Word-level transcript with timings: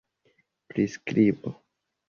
priskribo 0.69 1.53